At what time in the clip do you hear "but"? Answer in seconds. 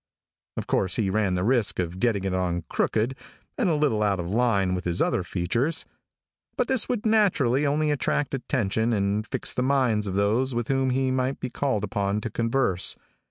6.57-6.67